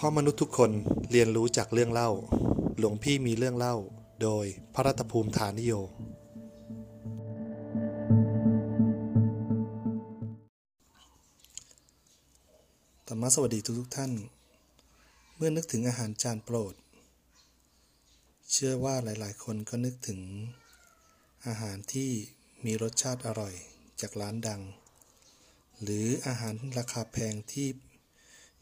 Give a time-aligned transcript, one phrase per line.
[0.00, 0.70] เพราะมนุษย์ทุกคน
[1.10, 2.10] เรียนรู้จากเรื่องเล่า
[2.78, 3.76] หลวงพี่มีเรื่องเล่า
[4.22, 5.72] โดยพระรัตภูมิฐานิโย
[13.06, 14.12] ธรรมะสวัสดีทุกทุกท่าน
[15.36, 16.74] เมื่อนึกถึงอาหารจานโปรด
[18.50, 20.20] เชื่อว่าหลายๆ คนก็นึกถึง
[21.46, 22.10] อาหารที่
[22.64, 23.54] มีรสชาติอร่อย
[24.00, 24.62] จากร้านดัง
[25.82, 27.68] หรืออาหารราคาแพงที่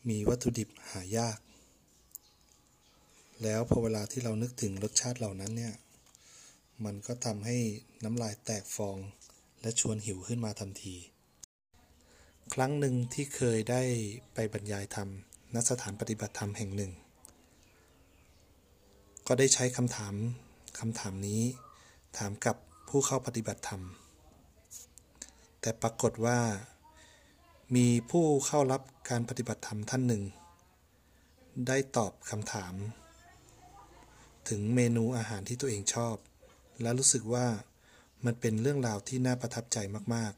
[0.08, 1.38] มีวัตถุดิบหายาก
[3.42, 5.74] แล้วพอเวลาที่เรานึกถึงรสชาติเหล่านั้นเนี่ย
[6.84, 7.56] มันก็ทำให้
[8.04, 8.98] น้ำลายแตกฟอง
[9.62, 10.96] และชวนหิวขึ้นมาทันที
[12.54, 13.82] ครั้งหนึ่งที่เคยได้
[14.34, 15.08] ไปบรรยายธรรม
[15.54, 16.92] ณสถานปฏิบัติธรรมแห่งหนึ่ง
[19.26, 20.14] ก็ได้ใช้คำถาม
[20.78, 21.42] คำถามนี้
[22.18, 22.56] ถามกับ
[22.88, 23.82] ผู้เข้าปฏิบัติธรรม
[25.60, 26.38] แต่ปรากฏว่า
[27.74, 30.22] มีผู้เข้ารับการปฏิบัติธรรมท่านหนึ่ง
[31.66, 32.74] ได้ตอบคำถาม
[34.48, 36.16] ถึงเมนูอาหารที่ตัวเองชอบ
[36.82, 37.46] และรู้สึกว่า
[38.24, 39.78] มันเป็นเรื่องราวที่น่าประทับใจ
[40.14, 40.32] มาก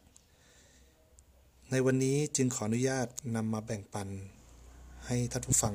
[0.82, 4.08] ๆ ในวันนี้จึงขออนุญาตนำมาแบ่งปัน
[5.06, 5.74] ให้ท่านผู้ฟัง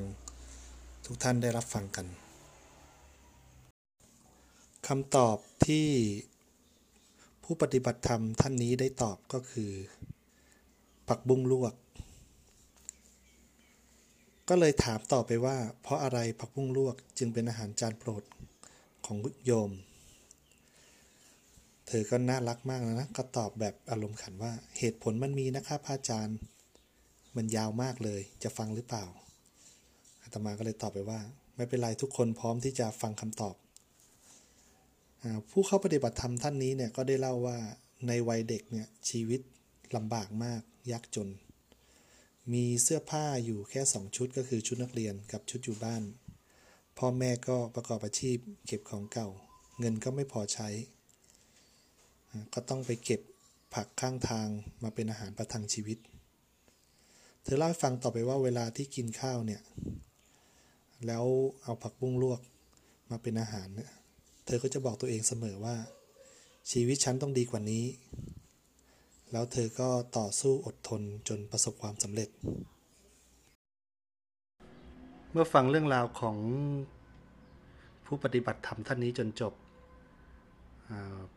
[1.04, 2.06] ทุกท่านได้รับฟังกัน
[4.88, 5.88] คำตอบที่
[7.42, 9.70] ผู้ปฏิบัติธรรมท่านนี้ได้ตอบก็คือ
[11.08, 11.74] ผักบุ้งลวก
[14.48, 18.22] ก็เลยถามต่อไปว่า เพราะอะไรผักบุ้งลวกจึงเป็นอาหารจานโปรด
[19.06, 19.16] ของ
[19.46, 19.70] โยม
[21.86, 26.38] เธอก็น่ารักมากนะ ก็ตอบแบบอารมณ์ขันว่า เหตุผลมันมีนะครับพระอาจารย์
[27.36, 29.04] มันยาวมากเลย จะฟังหรือเปล่า
[30.22, 31.20] อาตมาก็เลยตอบไปว่า
[31.56, 33.54] ไม่เป็นไรทุกคนพร้อมที่จะฟังคำตอบ
[35.22, 37.58] อผู้เข้าปฏิบัติธรรมท่านนี้เนี่ยก็ได้เล่าว่า
[38.06, 39.40] ในวัยเด็กเนี่ยชีวิต
[39.96, 41.28] ลำบากมากยากจน
[42.52, 46.02] มีเสื้อผ้าอยู่แค่สองชุดก็คือชุดนักเรียนกับชุดอยู่บ้าน
[46.98, 49.28] พ่อแม่ก็ประกอบอาชีพเก็บของเก่า
[49.78, 50.68] เงินก็ไม่พอใช้
[52.54, 53.20] ก็ต้องไปเก็บ
[53.74, 54.48] ผักข้างทาง
[54.82, 55.98] มาเป็นอาหารประทังชีวิต
[57.42, 59.62] เธอเล่าให้ฟังต่อไปว่าเวลาที่กินข้าวเนี่ย
[61.06, 61.24] แล้ว
[61.62, 62.40] เอาผักบุ้งลวก
[63.10, 63.90] มาเป็นอาหารเนี่ย
[64.46, 65.76] เธอก็จะบอกตัวเองเสมอว่า
[66.70, 67.84] ชีวิตฉันต้องดีกว่านี้
[69.36, 72.28] แล้วเธอก็ต่อสู้อดทนจนประสบความสำเร็จ
[75.32, 76.36] เมื่อฟังเรื่องราวของ
[78.06, 79.52] ผู้ปฏิบัติธรรมท่านนี้จนจบ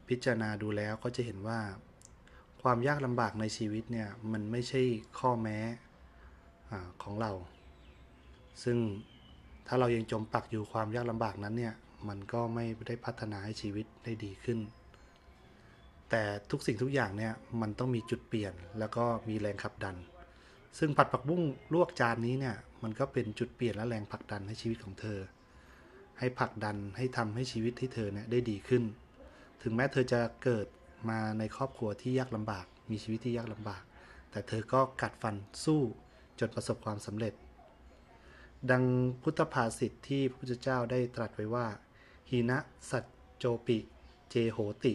[0.07, 1.59] พิจารณาดูแล้วก็จะเห็นว่า
[2.61, 4.81] ความยากลำบากในชีวิตเนี่ย มันไม่ใช่
[5.19, 5.59] ข้อแม้
[6.69, 7.31] อของเรา
[8.63, 8.77] ซึ่ง
[9.67, 11.73] ถ้าเรายังจมปักอยู่ความยากลำบากนั้นเนี่ย
[12.07, 14.59] มันก็ไม่ได้พัฒนาให้ชีวิตได้ดีขึ้น
[16.09, 19.95] แต่ทุกสิ่งทุกอย่างเนี่ยมันต้องมีจุดเปลี่ยนแล้วก็มีแรงขับดัน
[20.79, 25.19] ซึ่งผัดผักบุ้งลวกจานนี้เนี่ยมันก็เป็นจุดเปลี่ยนและแรงผลักดันให้ชีวิตของเธอ
[26.19, 28.83] ให้ผลักดันให้ทำให้ชีวิตที่เธอเนี่ยได้ดีขึ้น
[29.61, 30.67] ถึงแม้เธอจะเกิด
[31.09, 33.83] มาในครอบครัวที่ยากลำบาก มีชีวิตที่ยากลำบาก
[34.31, 35.81] แต่เธอก็กัดฟันสู้
[36.39, 37.33] จนประสบความสำเร็จ
[38.71, 38.83] ดัง
[39.21, 41.67] พุทธภาษิตที่พระพุทธเจ้าได้ตรัสไว้ว่า
[42.29, 42.57] หีนะ
[42.89, 43.03] สัจ
[43.37, 43.77] โจปิ
[44.29, 44.93] เจโหติ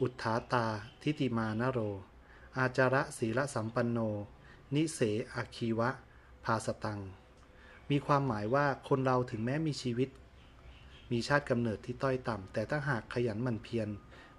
[0.00, 0.66] อุทธาตา
[1.02, 1.78] ทิติมานโร
[2.58, 3.98] อาจาระศีลสัมปันโน
[4.74, 5.00] นิเส
[5.34, 5.88] อาคีวะ
[6.44, 7.00] ภาสตัง
[7.90, 10.08] มีความหมายว่าคนเราถึงแม้มีชีวิต
[11.10, 13.88] มีชาติกำเนิดที่ต้อยต่ำ แต่ถ้าหากขยันหมั่นเพียร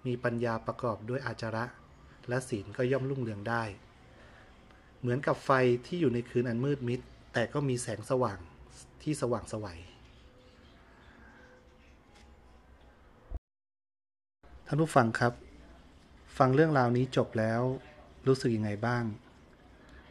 [0.06, 1.66] มีปัญญาประกอบด้วยอาจาระ
[2.28, 3.64] และศีลก็ย่อมรุ่งเรืองได้
[5.00, 5.52] เหมือนกับไฟ
[5.86, 7.00] ที่อยู่ในคืนอันมืดมิด
[7.34, 8.40] แต่ก็มีแสงสว่าง
[9.04, 9.80] ที่สว่างสวัย
[14.68, 15.34] ท่านผู้ฟังครับ
[16.38, 17.62] ฟังเรื่องราวนี้จบแล้ว
[18.28, 19.04] รู้สึกยังไงบ้าง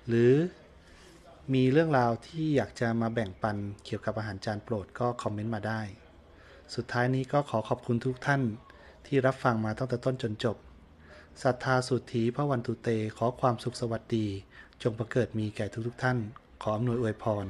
[0.09, 0.33] หรือ
[1.55, 5.81] มีเรื่องราวที่อยากจะมาแบ่งปันเกี่ยวกับอาหารจานโปรดก็คอมเมนต์มาได้
[6.75, 8.43] สุดท้ายนี้ก็ขอขอบคุณทุกท่าน
[9.07, 10.57] ที่รับฟังมาตั้งแต่ต้นจนจบ
[11.43, 14.27] ศรัทธาสุทธีพระวันตุเตขอความสุขสวัสดี
[14.83, 16.19] จงประเกิดมีแก่ทุกๆท่าน
[16.63, 17.47] ขออำนวยอวยพร